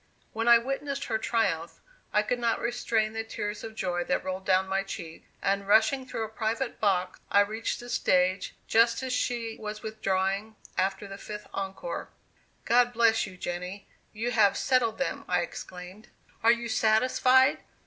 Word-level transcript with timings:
When 0.33 0.47
I 0.47 0.57
witnessed 0.57 1.03
her 1.03 1.19
triumph, 1.19 1.79
I 2.11 2.23
could 2.23 2.39
not 2.39 2.59
restrain 2.59 3.13
the 3.13 3.23
tears 3.23 3.63
of 3.63 3.75
joy 3.75 4.03
that 4.05 4.23
rolled 4.25 4.47
down 4.47 4.67
my 4.67 4.81
cheeks; 4.81 5.27
and 5.43 5.67
rushing 5.67 6.07
through 6.07 6.23
a 6.23 6.27
private 6.27 6.79
box, 6.79 7.19
I 7.29 7.41
reached 7.41 7.79
the 7.79 7.87
stage 7.87 8.55
just 8.67 9.03
as 9.03 9.13
she 9.13 9.57
was 9.59 9.83
withdrawing 9.83 10.55
after 10.75 11.07
the 11.07 11.19
fifth 11.19 11.45
encore. 11.53 12.09
"God 12.65 12.93
bless 12.93 13.27
you, 13.27 13.37
Jenny, 13.37 13.87
you 14.11 14.31
have 14.31 14.57
settled 14.57 14.97
them!" 14.97 15.23
I 15.27 15.41
exclaimed. 15.41 16.07
"Are 16.41 16.51
you 16.51 16.67
satisfied?" 16.67 17.59